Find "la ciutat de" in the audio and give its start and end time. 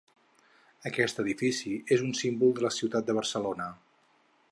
2.67-3.17